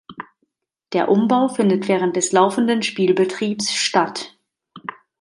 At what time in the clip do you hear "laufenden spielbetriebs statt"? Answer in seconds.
2.31-4.35